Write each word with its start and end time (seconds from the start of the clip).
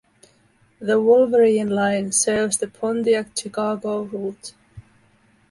The 0.79 0.99
Wolverine 0.99 1.69
line 1.69 2.11
serves 2.11 2.57
the 2.57 2.67
Pontiac-Chicago 2.67 4.01
route. 4.01 4.55